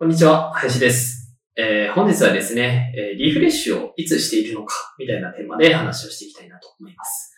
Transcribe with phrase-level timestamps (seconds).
[0.00, 7.36] こんにちは林です、えー本日はですね、えリフレッシュをいつしているのかみたいなテーマで話をしていきたいなと思います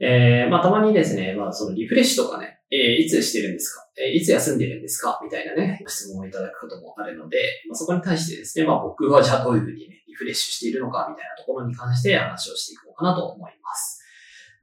[0.00, 7.36] えーまあ、たまにですね、まあ、そのリフレッシュとかね、えーいつしてるんですか、えーいつ休んでるんですかみたいなね、質問をいただくこともあるので、
[7.68, 14.02] まあ、そこに対してですね、まあ、僕はじゃあどういうふうにね、リフレッシュしているのかみたいなところに関して話をしていこうかなと思います。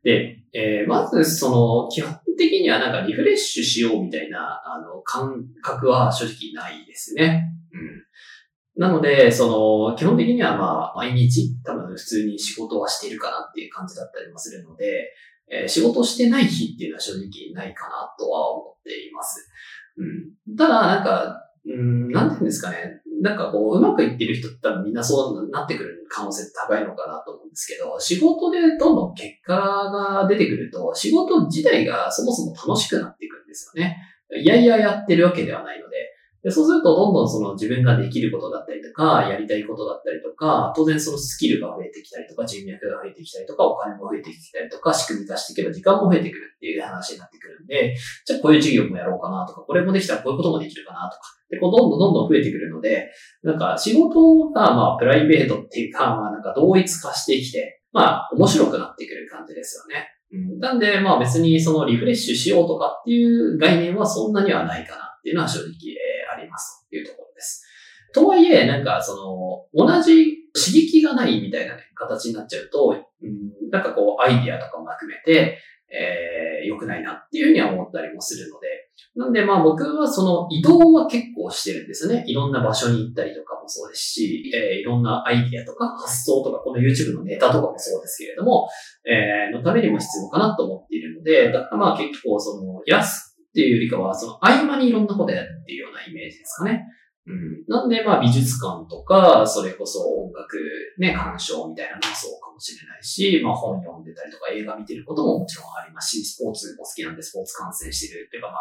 [0.01, 7.45] で、えーまずその、基本的にはなんかリフレッシュしようみたいな、あの、感覚は正直ないですね。
[7.73, 8.81] うん。
[8.81, 15.11] なので、その、基本的にはまあ、毎日、多分普通に仕事はしているかなっていう感じだったりもするので、
[15.49, 19.49] えー仕事してない日っていうのは正直ないかなとは思っています。
[19.97, 20.55] うん。
[20.57, 23.01] ただ、なんか、うん、なんていうんですかね。
[23.21, 33.97] なんかこう、うまくいってる人って多分みんなそうなってくる可能性高いのかなと思うんですけど、仕事でどんどん結果が出てくると、仕事自体がそもそも楽しくなっていくんですよね。
[34.35, 35.97] いやいややってるわけではないので、
[36.43, 53.09] でそうすると、どんどんその自分ができることだったりとか、やりたいことだったりとか、当然そのスキルが増えてきたりとか、人脈が増えてきたりとか、お金も増えてきたりとか、仕組み化していけば時間も増えてくるっていう話になってくるんで、じゃあこういう授業もやろうかなとか、これもできたらこういうこともできるかなとか、で、こうどんどんどんどん増えてくるので、
[53.43, 60.07] なんか仕事がまあプライベートっていうか、まあなんか同一化してきて、まあ面白くなってくる感じですよね。
[60.31, 67.65] うん、なんでまあ別にそのリフレッシュしようとかっていう概念はそんなにはないかなっていうのは正直、えーありますというところです。
[68.13, 75.57] とはいえ、なんかその同じ刺激がないみたいな、ね、形になっちゃうと、うん、なんかこうアイディアとかも含めて、
[75.89, 78.67] えー良くないなっていうふうには思ったりもするので、
[79.15, 82.23] なんでまあ僕はその移動は結構してるんですね。
[82.27, 88.67] いろんな場所に行ったりとかもそうですし、えーいろんなアイディアとか発想とか、この YouTube のネタとかもそうですけれども、
[89.05, 96.85] えーのためにも必要かなと思っているので、だからまあ結構その、安っていうよりかは、その合間にいろんなことやるっていうようなイメージですかね。
[97.27, 97.65] うん。
[97.67, 100.55] なんでまあ美術館とか、それこそ音楽
[100.97, 108.59] ね、鑑賞みたいなのもそうかもしれないし、まあ本読んでたりとか映画見てることももちろんありますし、スポーツも好きなんでスポーツ観戦してるっていうかまあ、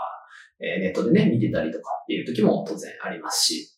[0.60, 3.76] えーネットでね、見てたりとかっていう時も当然ありますし、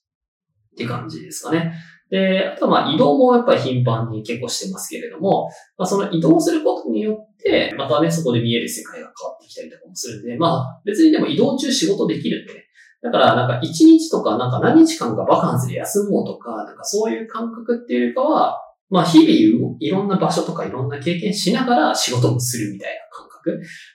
[0.75, 1.73] って感じですかね。
[2.11, 12.65] で、あとはまあ移動もやっぱり頻繁に結構してますけれども、まあその移動することによって、またね、そこで見える世界が変わってきたりとかもするんで、まあ別にでも移動中仕事できるんでね。
[13.03, 18.59] だからなんか一日とかなんか何日間かバカンスで休もうとか、なんかそういう感覚っていうかは、
[18.89, 23.38] まあ日々いろんな場所とかいろんな経験しながら仕事もするみたいな感覚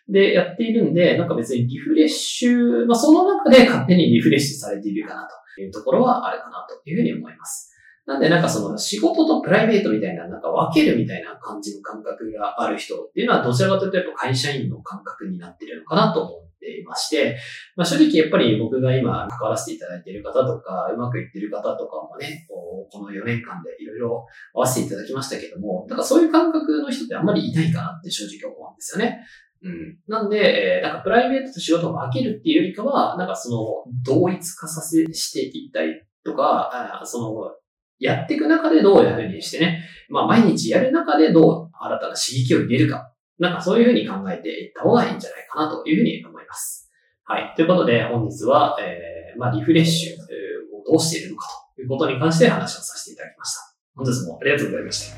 [0.08, 7.74] でやっているんで、なんか別にリフレッシュ、まあその中で勝手にリフレッシュされているかなというところはあるかなというふうに思います。
[8.06, 17.38] なんでなんかその仕事とプライベートみたいななんか分けるみたいな感じの感覚がある人っていうのはどちらかというとやっぱ会社員の感覚になっているのかなと思ていまして、
[17.76, 29.20] まあ正直やっぱり僕が今関わらせていただいている方とか、うまくいっている方とかもね、ここの4年間でいろいろ合わせていただきましたけども、なんかそういう感覚の人ってあんまりいないかなって正直思うんですよね。
[29.64, 29.98] うん。
[30.08, 37.52] なんで、えーなんかプライベートと仕事を分けるっていうよりかは、なんかその同一化させしていったりとか、あその
[38.00, 43.13] やっていく中でどういうふうにしてね、まあ毎日やる中でどう新たな刺激を入れるか、
[43.44, 46.90] なんかそういうふうに考えていった方がいいんじゃないかなというふうに思います。
[47.26, 47.54] はい。
[47.58, 53.62] ということで本日は、えー、まあリフレッシュをどうしているのかということに関して話をさせていただきました。
[53.96, 55.18] 本日もありがとうございました。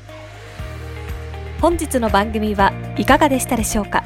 [1.60, 4.04] 本日の番組はいかがでしたでしょうか？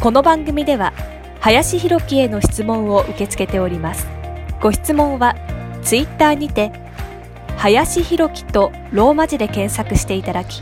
[0.00, 0.92] この番組では
[1.40, 4.06] 林博樹への質問を受け付けております
[4.60, 5.34] ご質問は
[5.82, 6.70] ツイッターにて
[7.56, 10.60] 林博樹とローマ字で検索していただき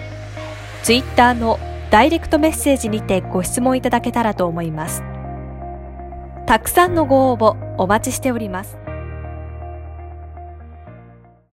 [0.84, 1.58] ツイッターの
[1.94, 5.04] ダイレクトメッセージにてご質問いただけたらと思います。
[6.44, 8.76] たくさんのご応募お待ちしております。